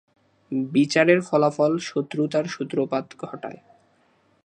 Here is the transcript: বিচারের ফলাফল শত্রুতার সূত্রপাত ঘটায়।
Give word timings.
বিচারের 0.51 1.19
ফলাফল 1.21 1.73
শত্রুতার 1.79 2.45
সূত্রপাত 2.45 3.05
ঘটায়। 3.19 3.59